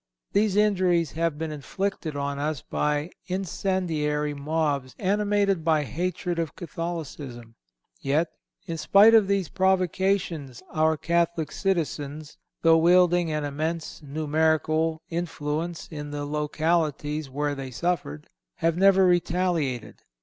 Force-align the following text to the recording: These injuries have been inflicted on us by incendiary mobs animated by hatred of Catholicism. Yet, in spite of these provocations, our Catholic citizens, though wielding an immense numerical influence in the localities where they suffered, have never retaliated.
These 0.33 0.55
injuries 0.55 1.11
have 1.11 1.37
been 1.37 1.51
inflicted 1.51 2.15
on 2.15 2.39
us 2.39 2.63
by 2.63 3.11
incendiary 3.27 4.33
mobs 4.33 4.95
animated 4.97 5.63
by 5.63 5.83
hatred 5.83 6.39
of 6.39 6.55
Catholicism. 6.55 7.53
Yet, 7.99 8.31
in 8.65 8.79
spite 8.79 9.13
of 9.13 9.27
these 9.27 9.47
provocations, 9.49 10.63
our 10.71 10.97
Catholic 10.97 11.51
citizens, 11.51 12.39
though 12.63 12.79
wielding 12.79 13.31
an 13.31 13.43
immense 13.43 14.01
numerical 14.01 15.03
influence 15.11 15.87
in 15.91 16.09
the 16.09 16.25
localities 16.25 17.29
where 17.29 17.53
they 17.53 17.69
suffered, 17.69 18.25
have 18.55 18.75
never 18.75 19.05
retaliated. 19.05 20.01